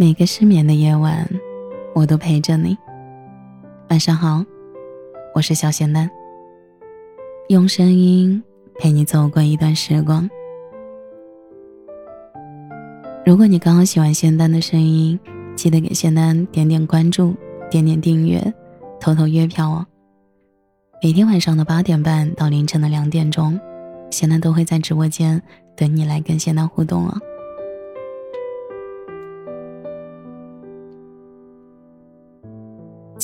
[0.00, 1.28] 每个失眠的夜晚，
[1.94, 2.74] 我都陪着你。
[3.90, 4.42] 晚上好，
[5.34, 6.10] 我是小仙丹。
[7.50, 8.42] 用声音
[8.78, 10.26] 陪你走过一段时光。
[13.26, 15.20] 如果你刚好喜欢仙丹的声音，
[15.54, 17.34] 记得给仙丹点点关注，
[17.70, 18.42] 点点订阅，
[18.98, 19.86] 投投月票哦。
[21.02, 23.60] 每天晚上的八点半到凌晨的两点钟，
[24.10, 25.42] 仙丹都会在直播间
[25.76, 27.18] 等你来跟仙丹互动哦。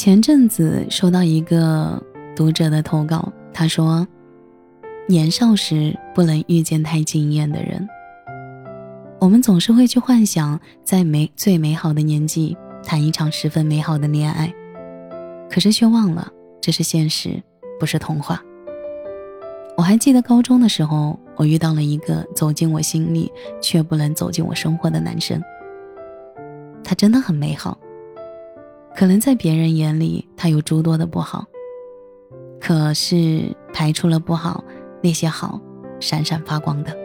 [0.06, 2.00] 前阵子收到一个
[2.36, 4.06] 读者的投稿，他说
[5.08, 7.88] ：“年少时不能遇见太惊艳的人。
[9.18, 14.54] 我们总是会去幻想，在美最美好的年纪谈一场十分美好的恋爱，
[15.50, 16.30] 可是却忘了
[16.60, 17.42] 这是现实。”
[17.80, 18.40] 不是童话。
[19.76, 23.28] 我还记得高中的时候，我遇到了一个走进我心里
[23.60, 25.42] 却不能走进我生活的男生。
[26.84, 27.76] 他真的很美好，
[28.96, 31.44] 可能在别人眼里他有诸多的不好，
[32.58, 34.64] 可是排除了不好，
[35.02, 35.60] 那些好
[36.00, 36.96] 闪闪发光的。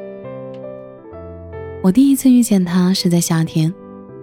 [1.84, 3.74] 我第一次遇见他是在夏天，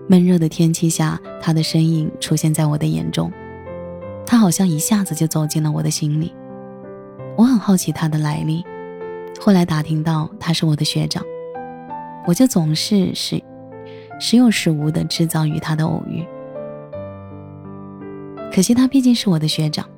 [0.09, 3.31] 闷热的天气下，他的身影出现在我的眼中。
[4.25, 6.33] 他好像一下子就走进了我的心里，
[7.37, 8.65] 我很好奇他的来历，
[9.39, 11.23] 后来打听到他是我的学长，
[12.27, 13.43] 我就总是时
[14.19, 16.25] 时有时无的制造与他的偶遇。
[18.53, 19.89] 可惜他毕竟是我的学长，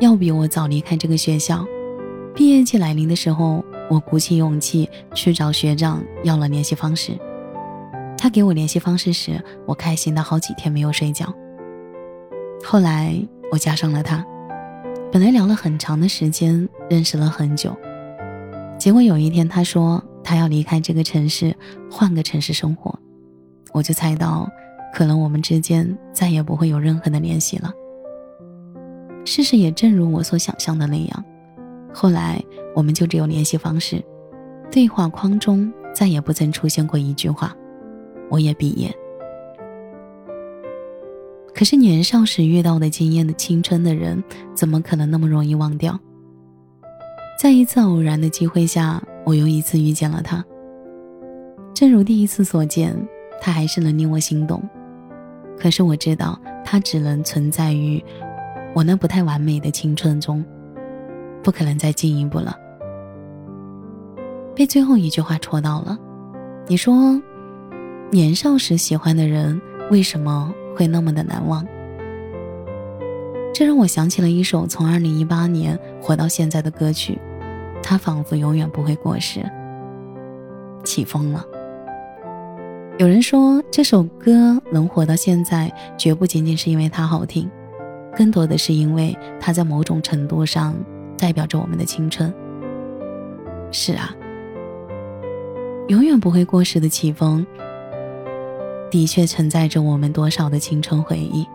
[0.00, 1.64] 要比我早离开这个学校。
[2.34, 7.12] 毕业季来临的时候，我鼓起勇气去找学长要了联系方式。
[8.16, 11.32] 他给我联系方式时，我开心的好几天没有睡觉。
[12.64, 13.16] 后来。
[13.52, 14.24] 我加上了他，
[15.12, 17.76] 本来聊了很长的时间，认识了很久，
[18.78, 21.54] 结果有一天他说他要离开这个城市，
[21.90, 22.98] 换个城市生活，
[23.74, 24.48] 我就猜到，
[24.94, 27.70] 可能我们之间再也不会有任何的联系了。
[29.24, 31.24] 事实也正如我所想象的那样，
[31.92, 32.42] 后来
[32.74, 34.02] 我们就只有联系方式，
[34.70, 37.54] 对话框中再也不曾出现过一句话，
[38.30, 38.92] 我也毕业。
[41.54, 44.22] 可是年少时遇到的惊艳的青春的人，
[44.54, 45.98] 怎么可能那么容易忘掉？
[47.38, 50.44] 在一次偶然的机会下，我又一次遇见了他。
[51.74, 52.96] 正如第一次所见，
[53.40, 54.62] 他还是能令我心动。
[55.58, 58.02] 可是我知道，他只能存在于
[58.74, 60.44] 我那不太完美的青春中，
[61.42, 62.56] 不可能再进一步了。
[64.54, 65.98] 被最后一句话戳到了。
[66.66, 67.20] 你说，
[68.10, 69.60] 年少时喜欢的人，
[69.90, 70.52] 为什么？
[70.74, 71.62] 会那么的难忘，
[73.52, 77.20] 这让我想起了一首从二零一八年火到现在的歌曲，
[77.82, 79.42] 它仿佛永远不会过时。
[80.82, 81.44] 起风了。
[82.96, 87.46] 有人说这首歌能火到现在，绝不仅仅是因为它好听，
[88.16, 90.74] 更多的是因为它在某种程度上
[91.16, 92.32] 代表着我们的青春。
[93.70, 94.14] 是啊，
[95.88, 97.46] 永远不会过时的起风。
[98.90, 101.46] 的确承载着我们多少的青春回忆。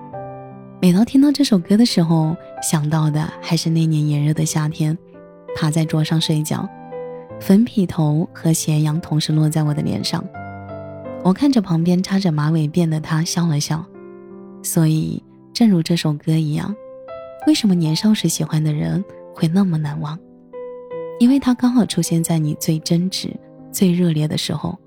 [0.81, 4.97] 每当听到这首歌的时候，想到的还是那年炎热的夏天，
[5.55, 6.67] 趴在桌上睡觉，
[7.39, 10.23] 粉笔头和斜阳同时落在我的脸上。
[11.23, 13.85] 我看着旁边扎着马尾辫的他，笑了笑。
[14.63, 15.21] 所以，
[15.57, 16.75] 正如这首歌一样，
[17.47, 19.03] 为什么年少时喜欢的人
[19.33, 20.15] 会那么难忘？
[21.19, 23.31] 因为他刚好出现在你最真挚、
[23.71, 24.77] 最热烈的时候。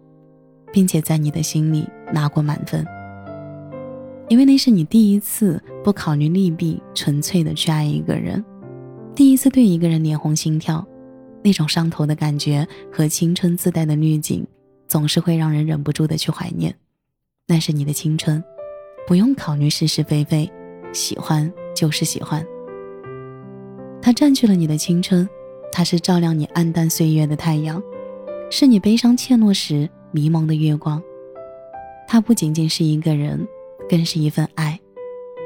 [0.73, 2.87] 并且在你的心里拿过满分，
[4.29, 8.45] 因为那是你第一次不考虑利弊，纯粹的去爱一个人，
[9.13, 10.87] 第一次对一个人脸红心跳，
[11.43, 14.47] 那种上头的感觉和青春自带的滤镜，
[14.87, 16.73] 总是会让人忍不住的去怀念。
[17.49, 18.41] 那是你的青春，
[19.09, 20.49] 不用考虑是是非非，
[20.93, 22.45] 喜欢就是喜欢。
[24.03, 25.29] 它占据了你的青春，
[25.73, 27.83] 它是照亮你暗淡岁月的太阳，
[28.51, 29.89] 是你悲伤怯懦时。
[30.13, 31.01] 迷蒙的月光，
[32.09, 33.47] 它不仅仅是一个人，
[33.89, 34.77] 更是一份爱，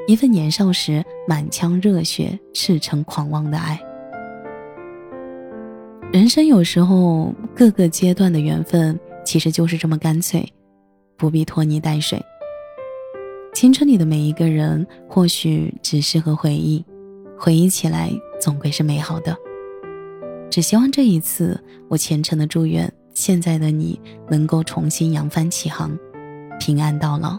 [0.06, 3.78] 一份年少时满腔热血、赤诚狂妄的爱。
[6.10, 10.50] 人生有时候各个阶段的缘分，其实就是这么干脆，
[11.18, 12.18] 不必拖泥带水。
[13.54, 16.84] 青春里的每一个人，或许只适合回忆，
[17.38, 18.10] 回忆起来
[18.40, 19.34] 总归是美好的。
[20.50, 21.58] 只希望这一次，
[21.88, 22.92] 我虔诚的祝愿。
[23.14, 23.98] 现在的你
[24.28, 25.96] 能够重新扬帆起航，
[26.58, 27.38] 平安到老。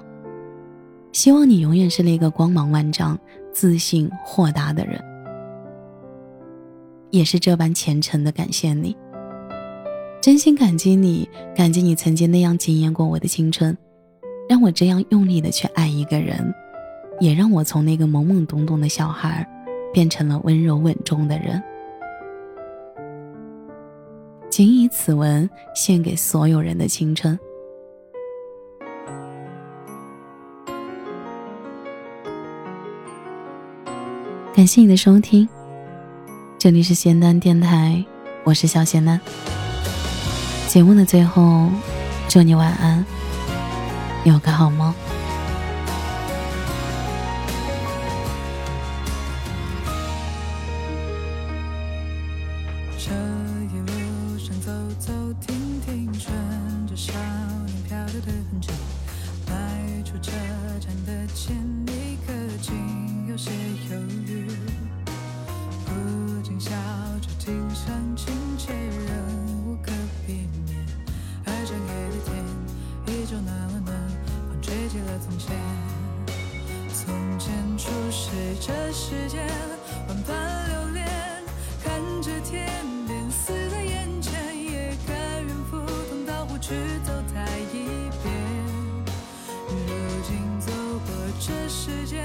[1.12, 3.20] 希望你永远是那个光芒万丈、
[3.52, 4.98] 自信豁达的人。
[7.12, 8.96] 也是这般虔诚的感谢你，
[10.22, 13.78] 真心感激你，感激你曾经那样惊艳过我的青春，
[14.48, 16.54] 让我这样用力的去爱一个人，
[17.20, 19.48] 也让我从那个懵懵懂懂的小孩，
[19.92, 21.62] 变成了温柔稳重的人。
[24.50, 27.38] 仅以此文献给所有人的青春。
[34.54, 35.50] 感谢你的收听，
[36.58, 38.06] 这里是咸蛋电台，
[38.46, 39.20] 我是小咸蛋。
[40.68, 41.68] 节目的最后，
[42.30, 43.04] 祝你晚安，
[44.26, 45.15] 有个好梦。
[75.20, 75.56] 从前。
[76.94, 79.48] 从前初识这世间，
[80.08, 81.06] 万般流连，
[81.84, 82.68] 看着天
[83.08, 84.34] 边死在眼前，
[84.64, 85.78] 也甘愿赴
[86.10, 86.74] 汤蹈火去
[87.06, 88.34] 走它一遍。
[89.70, 89.76] 如
[90.24, 90.72] 今走
[91.06, 91.10] 过
[91.40, 92.25] 这世间，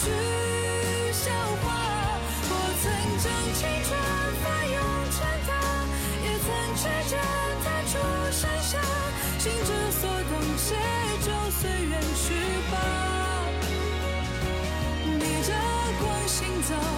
[0.00, 0.10] 不惧
[1.12, 1.30] 笑
[1.60, 1.64] 话。
[2.48, 2.84] 我曾
[3.20, 3.88] 将青春
[4.40, 4.74] 翻涌
[5.12, 5.48] 成她，
[6.24, 7.12] 也曾指尖
[7.62, 7.92] 弹出
[8.32, 8.80] 盛夏，
[9.38, 10.74] 心之所动，且
[11.20, 12.32] 就随缘去
[12.70, 12.74] 吧。
[15.18, 15.52] 逆着
[16.00, 16.89] 光行走。